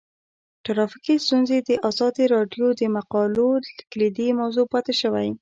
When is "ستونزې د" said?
1.25-1.69